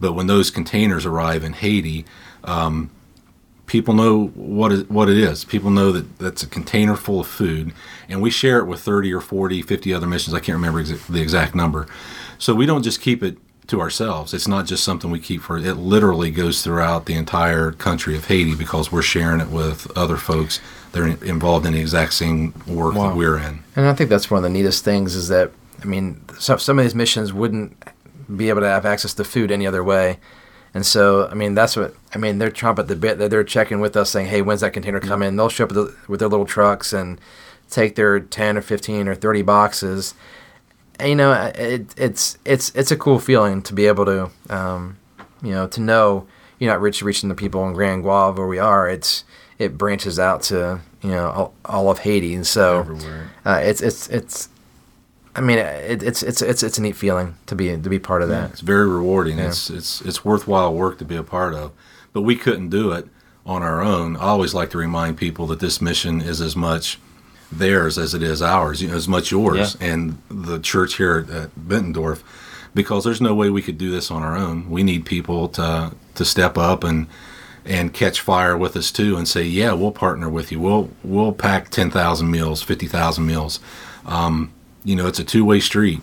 [0.00, 2.04] But when those containers arrive in Haiti,
[2.42, 2.90] um,
[3.66, 5.44] people know what is what it is.
[5.44, 7.72] People know that that's a container full of food,
[8.08, 10.34] and we share it with 30 or 40, 50 other missions.
[10.34, 11.86] I can't remember exa- the exact number.
[12.38, 14.34] So we don't just keep it to ourselves.
[14.34, 15.56] It's not just something we keep for.
[15.56, 20.16] It literally goes throughout the entire country of Haiti because we're sharing it with other
[20.18, 20.60] folks
[20.92, 23.08] that are involved in the exact same work Wow.
[23.08, 23.64] that we're in.
[23.74, 25.50] And I think that's one of the neatest things is that
[25.82, 27.76] I mean, some some of these missions wouldn't
[28.36, 30.18] be able to have access to food any other way.
[30.74, 32.38] And so, I mean, that's what I mean.
[32.38, 34.98] They're chomping at the bit that they're checking with us, saying, "Hey, when's that container
[35.00, 37.20] coming?" They'll show up with, the, with their little trucks and
[37.70, 40.14] take their ten or fifteen or thirty boxes.
[40.98, 44.96] And, you know, it, it's it's it's a cool feeling to be able to, um,
[45.42, 46.26] you know, to know
[46.58, 48.88] you're not rich reaching the people in Grand Goave where we are.
[48.88, 49.22] It's
[49.60, 53.30] it branches out to you know all, all of Haiti, and so Everywhere.
[53.44, 54.48] uh, it's it's it's.
[55.36, 58.22] I mean, it, it's it's it's it's a neat feeling to be to be part
[58.22, 58.50] of that.
[58.50, 59.38] It's very rewarding.
[59.38, 59.48] Yeah.
[59.48, 61.72] It's it's it's worthwhile work to be a part of.
[62.12, 63.08] But we couldn't do it
[63.44, 64.16] on our own.
[64.16, 66.98] I always like to remind people that this mission is as much
[67.50, 71.34] theirs as it is ours, you know, as much yours and the church here at,
[71.34, 72.22] at Bettendorf,
[72.72, 74.70] because there's no way we could do this on our own.
[74.70, 77.08] We need people to to step up and
[77.64, 80.60] and catch fire with us too and say, yeah, we'll partner with you.
[80.60, 83.58] We'll we'll pack ten thousand meals, fifty thousand meals.
[84.06, 84.52] Um,
[84.84, 86.00] you know, it's a two way street.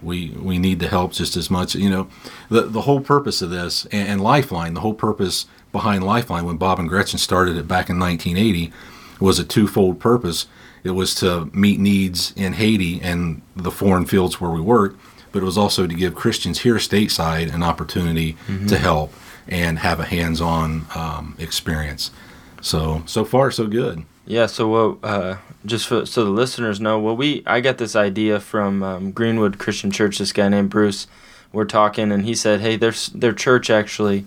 [0.00, 1.74] We we need the help just as much.
[1.74, 2.08] You know,
[2.48, 6.56] the the whole purpose of this and, and Lifeline, the whole purpose behind Lifeline when
[6.56, 8.72] Bob and Gretchen started it back in 1980
[9.20, 10.46] was a twofold purpose.
[10.84, 14.96] It was to meet needs in Haiti and the foreign fields where we work,
[15.32, 18.66] but it was also to give Christians here stateside an opportunity Mm-hmm.
[18.68, 19.12] to help
[19.48, 22.12] and have a hands-on um, experience.
[22.60, 24.04] So so far so good.
[24.28, 24.44] Yeah.
[24.44, 24.98] So what?
[25.02, 29.10] Uh, just for, so the listeners know, well, we I got this idea from um,
[29.10, 30.18] Greenwood Christian Church.
[30.18, 31.06] This guy named Bruce.
[31.50, 34.26] We're talking, and he said, "Hey, their their church actually,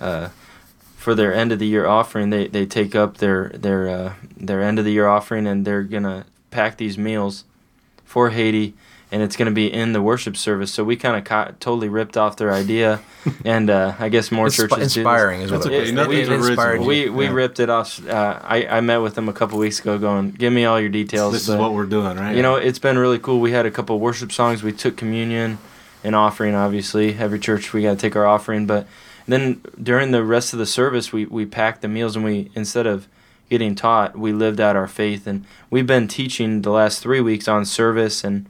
[0.00, 0.28] uh,
[0.96, 4.62] for their end of the year offering, they, they take up their their uh, their
[4.62, 7.42] end of the year offering, and they're gonna pack these meals
[8.04, 8.74] for Haiti."
[9.12, 11.88] And it's going to be in the worship service, so we kind of co- totally
[11.88, 13.00] ripped off their idea,
[13.44, 14.96] and uh, I guess more Inspi- churches do this.
[14.98, 16.22] inspiring is what That's it okay.
[16.22, 16.86] It inspired you.
[16.86, 17.32] We we Yeah.
[17.32, 18.06] ripped it off.
[18.08, 20.90] Uh, I I met with them a couple weeks ago, going, "Give me all your
[20.90, 22.36] details." This is what we're doing, right?
[22.36, 23.40] you know, it's been really cool.
[23.40, 24.62] We had a couple worship songs.
[24.62, 25.58] We took communion
[26.04, 26.54] and offering.
[26.54, 28.64] Obviously, every church we got to take our offering.
[28.66, 28.86] But
[29.26, 32.86] then during the rest of the service, we we packed the meals, and we instead
[32.86, 33.08] of
[33.50, 35.26] getting taught, we lived out our faith.
[35.26, 38.46] And we've been teaching the last three weeks on service and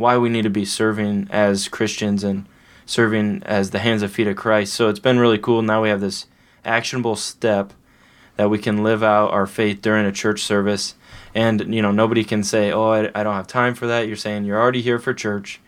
[0.00, 2.46] why we need to be serving as Christians and
[2.86, 4.72] serving as the hands and feet of Christ.
[4.72, 5.62] So it's been really cool.
[5.62, 6.26] Now we have this
[6.64, 7.72] actionable step
[8.36, 10.94] that we can live out our faith during a church service.
[11.34, 14.08] And, you know, nobody can say, oh, I, I don't have time for that.
[14.08, 15.60] You're saying you're already here for church.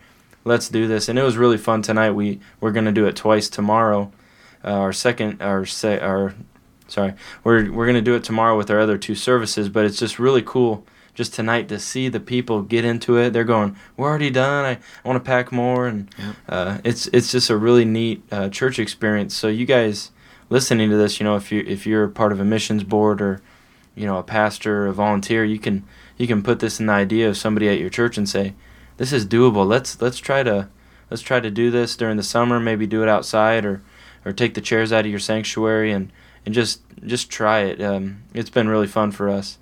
[0.43, 1.07] Let's do this.
[1.07, 2.11] And it was really fun tonight.
[2.11, 4.11] We, we're going to do it twice tomorrow.
[4.63, 6.33] Uh, our second, our, our,
[6.87, 9.69] sorry, we're, we're going to do it tomorrow with our other two services.
[9.69, 13.31] But it's just really cool just tonight to see the people get into it.
[13.33, 14.65] They're going, we're already done.
[14.65, 14.71] I,
[15.03, 15.87] I want to pack more.
[15.87, 16.35] And Yep.
[16.49, 19.35] uh, it's, it's just a really neat uh, church experience.
[19.35, 20.11] So you guys
[20.49, 23.41] listening to this, you know, if you if you're part of a missions board or
[23.95, 25.83] you know a pastor or a volunteer, you can
[26.17, 28.53] you can put this in the idea of somebody at your church and say,
[28.97, 29.67] this is doable.
[29.67, 30.67] Let's let's try to
[31.09, 32.59] let's try to do this during the summer.
[32.59, 33.81] Maybe do it outside or
[34.25, 36.11] or take the chairs out of your sanctuary and
[36.45, 37.81] and just just try it.
[37.81, 39.57] Um, it's been really fun for us.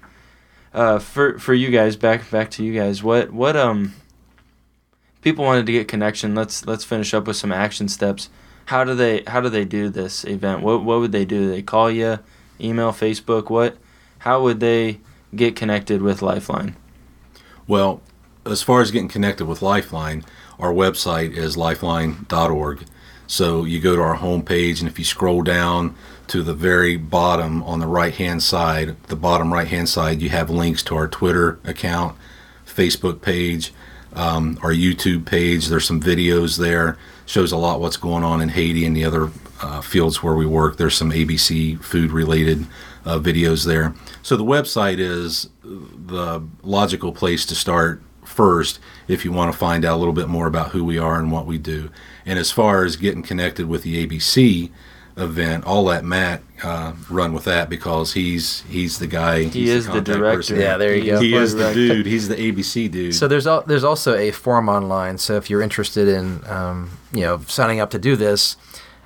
[0.74, 3.04] Uh, for for you guys, back back to you guys.
[3.04, 3.94] What what um
[5.22, 6.36] people wanted to get connection.
[6.36, 8.30] Let's let's finish up with some action steps.
[8.66, 10.62] How do they how do they do this event?
[10.62, 11.50] What what would they do?
[11.50, 12.20] They call you,
[12.60, 13.50] email, Facebook.
[13.50, 13.78] What?
[14.20, 15.00] How would they
[15.36, 16.76] get connected with Lifeline?
[17.68, 18.02] Well,
[18.46, 20.24] as far as getting connected with Lifeline,
[20.60, 22.86] our website is lifeline.org.
[23.28, 25.96] So you go to our homepage, and if you scroll down
[26.32, 30.30] to the very bottom on the right hand side, the bottom right hand side, you
[30.30, 32.16] have links to our Twitter account,
[32.66, 33.74] Facebook page,
[34.14, 35.68] um, our YouTube page.
[35.68, 36.98] There's some videos there.
[37.26, 39.30] Shows a lot what's going on in Haiti and the other
[39.62, 40.78] uh, fields where we work.
[40.78, 42.66] There's some ABC food related
[43.04, 43.94] uh, videos there.
[44.24, 49.84] So the website is the logical place to start first if you want to find
[49.84, 51.90] out a little bit more about who we are and what we do.
[52.26, 54.72] And as far as getting connected with the ABC
[55.18, 59.44] event, I'll let Matt uh, run with that because he's he's the guy.
[59.44, 60.38] He is the contact director.
[60.38, 60.60] person.
[60.60, 61.20] Yeah, there you go.
[61.20, 62.06] He is the dude.
[62.06, 63.16] He's the ABC dude.
[63.16, 65.18] So there's al- there's also a form online.
[65.18, 68.58] So if you're interested in um, you know signing up to do this,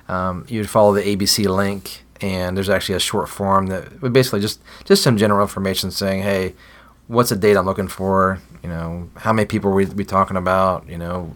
[0.08, 4.40] um, you'd follow the ABC link, and there's actually a short form that would basically
[4.40, 6.54] just just some general information saying, hey,
[7.08, 8.40] what's the date I'm looking for?
[8.62, 10.88] You know, how many people are we we talking about?
[10.88, 11.34] You know,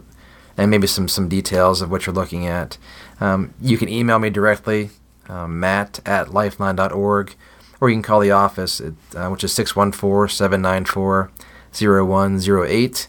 [0.57, 2.77] and maybe some some details of what you're looking at.
[3.21, 4.91] Um, you can email me directly,
[5.29, 7.35] um, Matt at lifeline.org,
[7.81, 11.31] or you can call the office, at, uh, which is 614 794
[11.73, 13.07] 0108.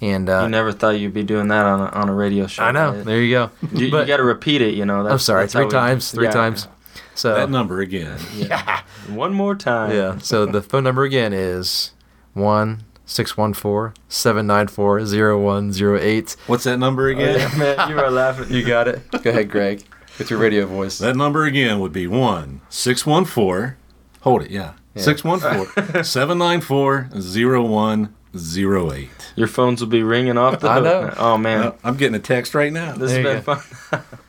[0.00, 2.64] And uh, you never thought you'd be doing that on a, on a radio show.
[2.64, 2.92] I know.
[2.92, 3.04] right?
[3.04, 3.50] There you go.
[3.72, 4.74] You, But- got to repeat it.
[4.74, 5.02] You know.
[5.02, 6.30] That's, I'm sorry, that's three how we- times, three yeah.
[6.32, 6.68] times.
[7.14, 8.18] So that number again.
[8.34, 8.82] Yeah.
[9.08, 9.92] One more time.
[9.92, 10.18] yeah.
[10.18, 11.92] So the phone number again is
[12.32, 16.36] one six one four seven nine four zero one zero eight.
[16.46, 17.38] What's that number Oh, again?
[17.38, 18.50] yeah, man, you are laughing.
[18.54, 19.02] You got it.
[19.22, 19.82] Go ahead, Greg,
[20.18, 20.98] with your radio voice.
[20.98, 23.76] That number again would be one six one four.
[24.20, 24.72] Hold it, yeah.
[24.94, 25.02] Yeah.
[25.02, 29.10] Six one four seven nine four zero one zero eight.
[29.36, 30.84] Your phones will be ringing off the hook.
[30.86, 31.16] I hook.
[31.18, 31.22] know.
[31.24, 31.62] Oh man.
[31.62, 32.92] Uh, I'm getting a text right now.
[32.92, 34.02] This There has you been fun.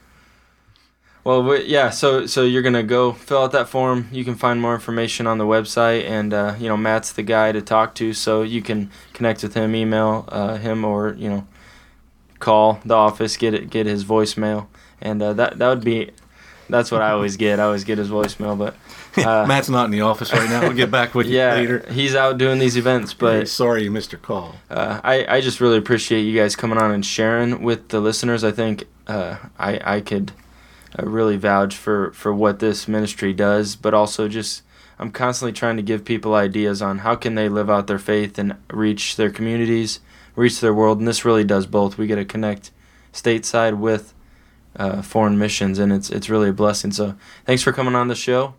[1.26, 1.90] well, we, yeah.
[1.90, 4.08] So, so you're gonna go fill out that form.
[4.12, 7.52] You can find more information on the website, and uh, you know Matt's the guy
[7.52, 11.48] to talk to, so you can connect with him, email uh, him, or you know,
[12.40, 14.68] call the office, get it, get his voicemail,
[15.02, 16.12] and uh, that that would be.
[16.70, 17.60] That's what I always get.
[17.60, 18.76] I always get his voicemail, but
[19.26, 20.62] uh, Matt's not in the office right now.
[20.62, 21.86] We'll get back with you yeah, later.
[21.92, 24.56] he's out doing these events, Hey, but sorry you missed your call.
[24.70, 28.44] uh, I, I just really appreciate you guys coming on and sharing with the listeners.
[28.44, 30.32] I think uh, I, I could
[30.97, 34.63] uh, really vouch for for what this ministry does, but also just
[34.97, 38.38] I'm constantly trying to give people ideas on how can they live out their faith
[38.38, 39.99] and reach their communities,
[40.36, 41.97] reach their world, and this really does both.
[41.97, 42.71] We get to connect
[43.12, 44.13] stateside with
[44.75, 46.91] uh, foreign missions, and it's it's really a blessing.
[46.91, 48.55] So thanks for coming on the show.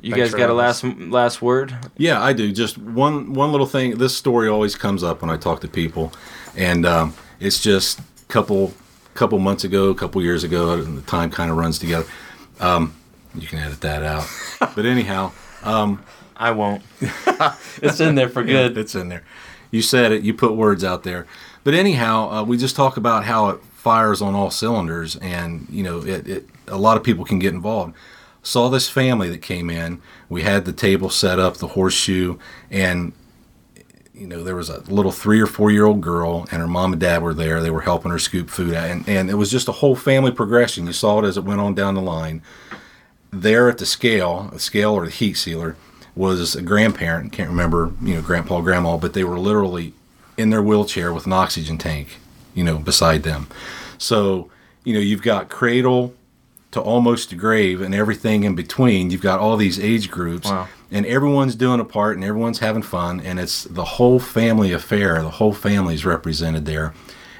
[0.00, 1.76] You Thanks guys got a having last last word?
[1.96, 2.50] Yeah, I do.
[2.52, 3.98] Just one one little thing.
[3.98, 6.12] This story always comes up when I talk to people,
[6.56, 8.00] and um, it's just
[9.12, 12.06] a couple months ago, a couple years ago, and the time kind of runs together.
[12.60, 12.94] Um,
[13.34, 14.28] you can edit that out,
[14.74, 15.32] but anyhow,
[16.42, 16.82] I won't.
[17.82, 18.76] it's in there for good.
[18.76, 19.24] it's in there.
[19.70, 20.22] You said it.
[20.22, 21.26] You put words out there.
[21.64, 25.82] But anyhow, uh, we just talk about how it fires on all cylinders, and you
[25.82, 27.94] know, it, it a lot of people can get involved.
[28.42, 30.02] Saw this family that came in.
[30.28, 32.38] We had the table set up, the horseshoe,
[32.70, 33.12] and
[34.22, 36.92] you know there was a little three or four year old girl, and her mom
[36.92, 37.60] and dad were there.
[37.60, 40.30] They were helping her scoop food, out, and and it was just a whole family
[40.30, 40.86] progression.
[40.86, 42.40] You saw it as it went on down the line.
[43.32, 45.74] There at the scale, the scale or the heat sealer,
[46.14, 47.32] was a grandparent.
[47.32, 49.92] Can't remember, you know, grandpa, grandma, but they were literally
[50.36, 52.20] in their wheelchair with an oxygen tank,
[52.54, 53.48] you know, beside them.
[53.98, 54.50] So,
[54.84, 56.14] you know, you've got cradle
[56.70, 59.10] to almost grave and everything in between.
[59.10, 60.68] You've got all these age groups, Wow.
[60.92, 65.22] And everyone's doing a part and everyone's having fun, and it's the whole family affair.
[65.22, 66.92] The whole family's represented there,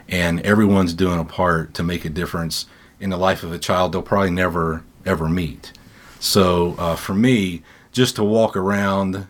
[0.09, 2.67] and everyone's doing a part to make a difference
[2.99, 5.73] in the life of a child they'll probably never ever meet.
[6.19, 9.27] So uh, for me, just to walk around,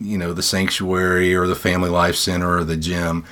[0.00, 3.24] you know, the sanctuary or the family life center or the gym,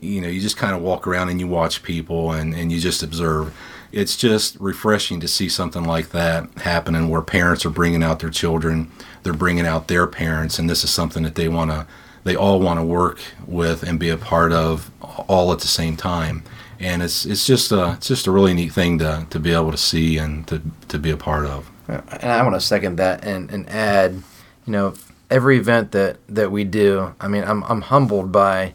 [0.00, 2.80] you know, you just kind of walk around and you watch people and, and you
[2.80, 3.56] just observe.
[3.92, 8.30] It's just refreshing to see something like that happening where parents are bringing out their
[8.30, 8.90] children,
[9.22, 11.86] they're bringing out their parents, and this is something that they want to,
[12.24, 14.90] they all want to work with and be a part of
[15.28, 16.42] all at the same time.
[16.78, 19.70] And it's it's just a it's just a really neat thing to, to be able
[19.70, 21.70] to see and to, to be a part of.
[21.88, 24.12] And I want to second that and, and add,
[24.64, 24.94] you know,
[25.30, 28.74] every event that, that we do, I mean, I'm, I'm humbled by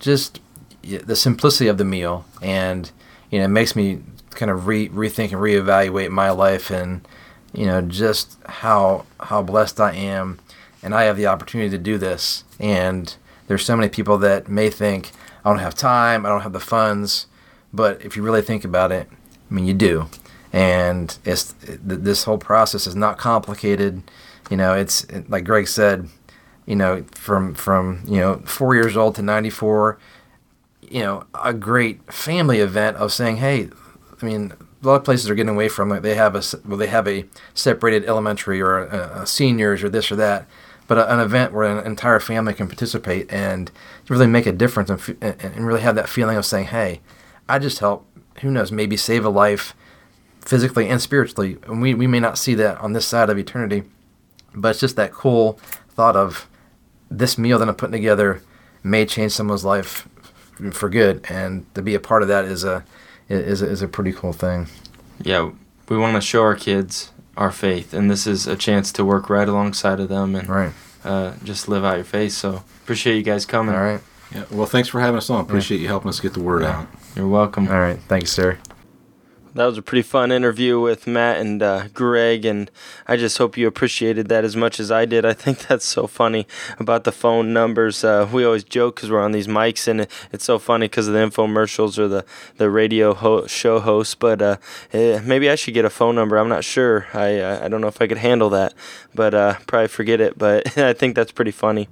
[0.00, 0.40] just
[0.82, 2.24] the simplicity of the meal.
[2.42, 2.90] And,
[3.30, 4.00] you know, it makes me
[4.36, 7.06] kind of re, rethink and reevaluate my life and,
[7.52, 10.38] you know, just how, how blessed I am.
[10.82, 12.44] And I have the opportunity to do this.
[12.60, 13.14] And
[13.48, 15.10] there's so many people that may think,
[15.44, 17.26] I don't have time, I don't have the funds.
[17.72, 19.08] But if you really think about it,
[19.50, 20.08] I mean, you do
[20.56, 24.02] and it's th- this whole process is not complicated.
[24.50, 26.08] You know, it's like Greg said.
[26.64, 29.98] You know, from from you know four years old to ninety four.
[30.80, 33.68] You know, a great family event of saying, hey,
[34.20, 34.52] I mean,
[34.82, 36.00] a lot of places are getting away from it.
[36.02, 37.24] They have a well, they have a
[37.54, 40.46] separated elementary or a, a seniors or this or that.
[40.88, 43.70] But a, an event where an entire family can participate and
[44.08, 47.00] really make a difference and and really have that feeling of saying, hey,
[47.48, 48.06] I just helped.
[48.40, 48.70] Who knows?
[48.70, 49.74] Maybe save a life
[50.40, 51.58] physically and spiritually.
[51.66, 53.82] And we, we may not see that on this side of eternity,
[54.54, 55.54] but it's just that cool
[55.88, 56.46] thought of
[57.10, 58.42] this meal that I'm putting together
[58.82, 60.08] may change someone's life
[60.72, 62.84] for good, and to be a part of that is a
[63.28, 64.68] is a, is a pretty cool thing.
[65.22, 65.50] Yeah,
[65.88, 69.28] we want to show our kids our faith, and this is a chance to work
[69.28, 70.72] right alongside of them and Right.
[71.04, 72.32] uh, just live out your faith.
[72.32, 73.74] So appreciate you guys coming.
[73.74, 74.00] All right.
[74.34, 74.44] Yeah.
[74.50, 75.40] Well, thanks for having us on.
[75.42, 76.86] Appreciate you helping us get the word out.
[77.14, 77.68] You're welcome.
[77.68, 77.98] All right.
[78.08, 78.58] Thanks, you, sir.
[79.56, 82.70] That was a pretty fun interview with Matt and uh, Greg, and
[83.06, 85.24] I just hope you appreciated that as much as I did.
[85.24, 86.46] I think that's so funny
[86.78, 88.04] about the phone numbers.
[88.04, 91.08] Uh, we always joke because we're on these mics, and it, it's so funny because
[91.08, 92.26] of the infomercials or the
[92.58, 94.14] the radio ho- show hosts.
[94.14, 94.56] But uh,
[94.92, 96.36] eh, maybe I should get a phone number.
[96.36, 97.06] I'm not sure.
[97.14, 98.74] I uh, I don't know if I could handle that,
[99.14, 100.36] but uh, probably forget it.
[100.36, 101.88] But I think that's pretty funny.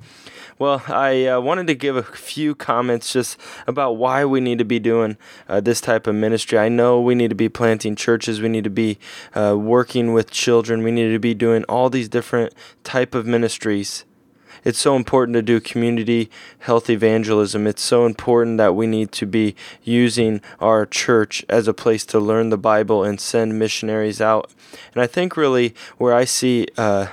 [0.56, 4.64] Well, I uh, wanted to give a few comments just about why we need to
[4.64, 5.16] be doing
[5.48, 6.58] uh, this type of ministry.
[6.58, 8.42] I know we need to be planting churches.
[8.42, 8.98] We need to be
[9.34, 10.82] uh, working with children.
[10.82, 14.04] We need to be doing all these different type of ministries.
[14.64, 17.66] It's so important to do community health evangelism.
[17.66, 22.18] It's so important that we need to be using our church as a place to
[22.18, 24.50] learn the Bible and send missionaries out.
[24.94, 27.08] And I think really where I see uh,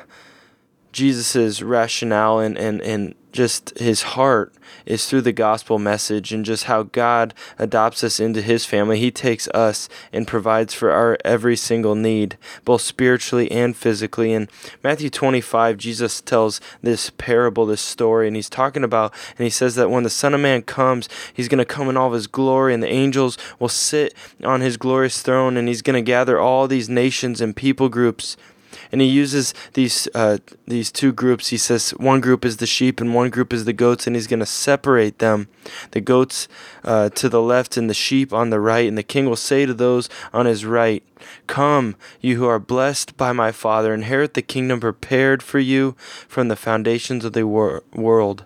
[0.94, 4.54] Jesus's rationale and, and, and just his heart
[4.86, 9.00] is through the gospel message and just how God adopts us into his family.
[9.00, 14.34] He takes us and provides for our every single need, both spiritually and physically.
[14.34, 14.50] In
[14.84, 19.76] Matthew 25, Jesus tells this parable, this story, and he's talking about, and he says
[19.76, 22.28] that when the Son of Man comes, he's going to come in all of his
[22.28, 24.14] glory, and the angels will sit
[24.44, 28.38] on his glorious throne, and he's going to gather all these nations and people groups
[28.92, 31.50] and he uses these uh, these two groups.
[31.50, 34.28] He says one group is the sheep and one group is the goats, and he's
[34.28, 35.48] going to separate them,
[35.92, 36.48] the goats
[36.84, 38.88] uh, to the left and the sheep on the right.
[38.88, 41.04] And the king will say to those on his right,
[41.48, 45.96] "Come, you who are blessed by my Father, inherit the kingdom prepared for you
[46.28, 48.46] from the foundations of the wor- world."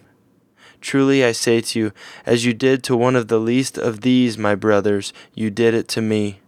[0.81, 1.91] Truly I say to you,
[2.25, 5.87] as you did to one of the least of these, my brothers, you did it
[5.89, 6.39] to me.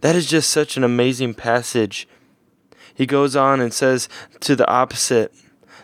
[0.00, 2.08] That is just such an amazing passage.
[2.94, 4.08] He goes on and says
[4.40, 5.34] to the opposite,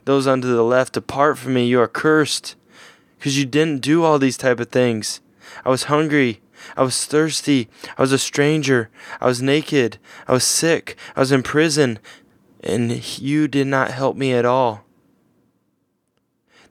[0.05, 2.57] those unto the left, depart from me, you are cursed,
[3.19, 5.21] because you didn't do all these type of things.
[5.65, 6.41] I was hungry,
[6.77, 8.89] I was thirsty, I was a stranger,
[9.21, 11.99] I was naked, I was sick, I was in prison,
[12.63, 14.85] and you did not help me at all.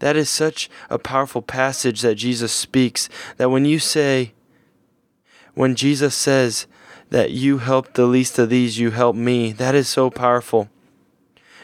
[0.01, 4.33] That is such a powerful passage that Jesus speaks that when you say,
[5.53, 6.65] when Jesus says
[7.11, 10.69] that you help the least of these, you help me, that is so powerful.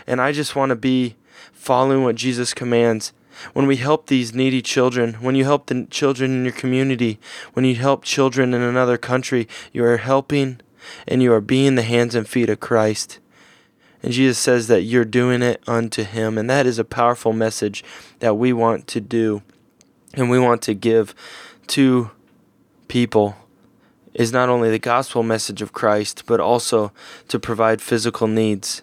[0.06, 1.16] And I just want to be
[1.52, 3.12] following what Jesus commands.
[3.54, 7.20] When we help these needy children, when you help the children in your community,
[7.54, 10.62] when you help children in another country, you are helping
[11.08, 13.18] and you are being the hands and feet of Christ.
[14.04, 16.38] And Jesus says that you're doing it unto Him.
[16.38, 17.84] And that is a powerful message
[18.20, 19.42] that we want to do
[20.14, 21.14] and we want to give
[21.68, 22.12] to
[22.88, 23.36] people
[24.14, 26.92] is not only the gospel message of Christ, but also
[27.28, 28.82] to provide physical needs.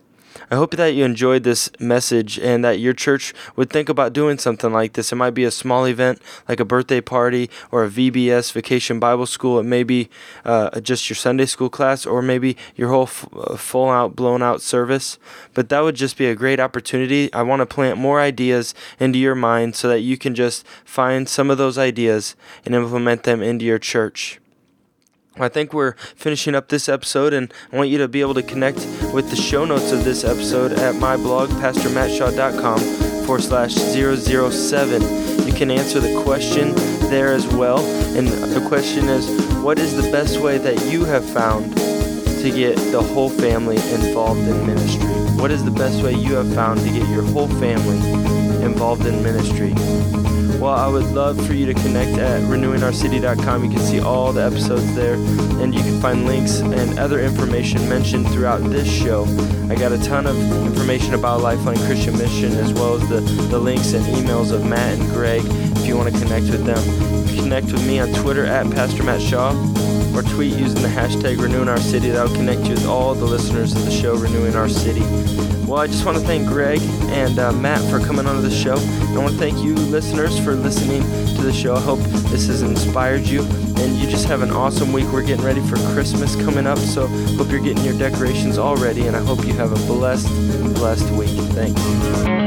[0.50, 4.38] I hope that you enjoyed this message and that your church would think about doing
[4.38, 5.12] something like this.
[5.12, 9.26] It might be a small event like a birthday party or a VBS vacation Bible
[9.26, 9.58] school.
[9.58, 10.08] It may be
[10.44, 14.42] uh, just your Sunday school class or maybe your whole f- uh, full out, blown
[14.42, 15.18] out service.
[15.54, 17.32] But that would just be a great opportunity.
[17.32, 21.28] I want to plant more ideas into your mind so that you can just find
[21.28, 24.40] some of those ideas and implement them into your church.
[25.36, 28.42] I think we're finishing up this episode, and I want you to be able to
[28.42, 28.76] connect
[29.12, 32.78] with the show notes of this episode at my blog, pastormattshaw.com
[33.24, 35.46] forward slash 007.
[35.46, 36.72] You can answer the question
[37.10, 37.80] there as well.
[38.16, 39.28] And the question is
[39.60, 44.40] what is the best way that you have found to get the whole family involved
[44.40, 45.04] in ministry?
[45.36, 47.96] What is the best way you have found to get your whole family
[48.64, 49.74] involved in ministry?
[50.60, 53.64] Well, I would love for you to connect at renewingourcity.com.
[53.64, 57.88] You can see all the episodes there, and you can find links and other information
[57.88, 59.24] mentioned throughout this show.
[59.68, 60.36] I got a ton of
[60.66, 64.98] information about Lifeline Christian Mission, as well as the, the links and emails of Matt
[64.98, 66.82] and Greg if you want to connect with them.
[67.36, 69.52] Connect with me on Twitter at Pastor Matt Shaw
[70.14, 72.08] or tweet using the hashtag Renewing Our City.
[72.10, 75.02] That will connect you with all the listeners of the show Renewing Our City.
[75.74, 78.76] Well, I just want to thank Greg and uh, Matt for coming onto the show.
[78.76, 81.02] I want to thank you, listeners, for listening
[81.34, 81.74] to the show.
[81.74, 81.98] I hope
[82.30, 85.06] this has inspired you and you just have an awesome week.
[85.06, 89.08] We're getting ready for Christmas coming up, so hope you're getting your decorations all ready,
[89.08, 90.28] and I hope you have a blessed,
[90.76, 91.30] blessed week.
[91.30, 92.43] Thanks.